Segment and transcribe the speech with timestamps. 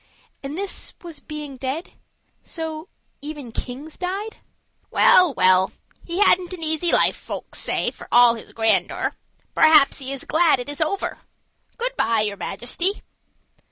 [0.41, 1.91] And this was being dead?
[2.41, 2.89] So
[3.21, 4.37] even kings died?
[4.89, 9.13] "Well, well, he hadn't an easy life, folk say, for all his grandeur.
[9.53, 11.19] Perhaps he is glad it is over.
[11.77, 13.03] Good by, your Majesty."